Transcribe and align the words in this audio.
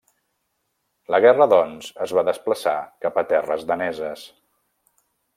La 1.15 1.17
guerra, 1.25 1.47
doncs, 1.51 1.89
es 2.05 2.13
va 2.19 2.23
desplaçar 2.29 2.73
cap 3.05 3.19
a 3.23 3.27
terres 3.33 3.67
daneses. 3.73 4.23